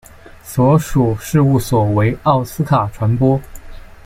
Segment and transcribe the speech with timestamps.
[0.41, 3.39] 所属事务所为奥斯卡传播。